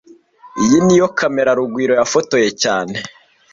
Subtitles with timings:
[0.63, 2.95] Iyi niyo kamera Rugwiro yafotoye cyane